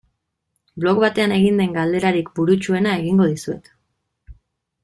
Blog 0.83 1.01
batean 1.03 1.35
egin 1.35 1.61
den 1.63 1.77
galderarik 1.77 2.33
burutsuena 2.39 2.97
egingo 3.03 3.29
dizuet. 3.37 3.73